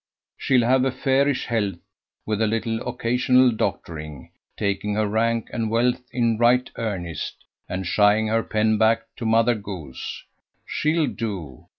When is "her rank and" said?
4.95-5.69